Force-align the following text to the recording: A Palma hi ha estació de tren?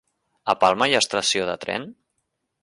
A 0.53 0.55
Palma 0.63 0.87
hi 0.91 0.95
ha 0.95 1.01
estació 1.05 1.45
de 1.51 1.57
tren? 1.67 1.87